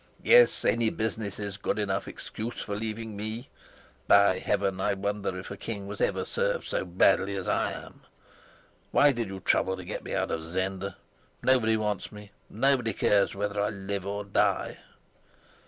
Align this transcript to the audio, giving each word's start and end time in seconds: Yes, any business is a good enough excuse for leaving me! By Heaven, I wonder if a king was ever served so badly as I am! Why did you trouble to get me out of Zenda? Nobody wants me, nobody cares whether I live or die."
Yes, 0.23 0.65
any 0.65 0.89
business 0.89 1.37
is 1.37 1.57
a 1.57 1.59
good 1.59 1.77
enough 1.77 2.07
excuse 2.07 2.59
for 2.63 2.75
leaving 2.75 3.15
me! 3.15 3.49
By 4.07 4.39
Heaven, 4.39 4.79
I 4.81 4.95
wonder 4.95 5.37
if 5.37 5.51
a 5.51 5.57
king 5.57 5.85
was 5.85 6.01
ever 6.01 6.25
served 6.25 6.63
so 6.65 6.85
badly 6.85 7.35
as 7.35 7.47
I 7.47 7.71
am! 7.73 8.01
Why 8.89 9.11
did 9.11 9.27
you 9.27 9.39
trouble 9.41 9.77
to 9.77 9.85
get 9.85 10.03
me 10.03 10.15
out 10.15 10.31
of 10.31 10.41
Zenda? 10.41 10.97
Nobody 11.43 11.77
wants 11.77 12.11
me, 12.11 12.31
nobody 12.49 12.93
cares 12.93 13.35
whether 13.35 13.61
I 13.61 13.69
live 13.69 14.07
or 14.07 14.25
die." 14.25 14.79